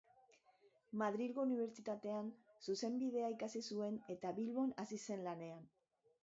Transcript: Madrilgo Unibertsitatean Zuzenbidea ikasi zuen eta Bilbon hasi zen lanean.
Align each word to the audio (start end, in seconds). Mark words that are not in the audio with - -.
Madrilgo 1.01 1.43
Unibertsitatean 1.47 2.31
Zuzenbidea 2.69 3.29
ikasi 3.35 3.63
zuen 3.73 4.01
eta 4.15 4.33
Bilbon 4.41 4.75
hasi 4.85 5.01
zen 5.11 5.23
lanean. 5.29 5.71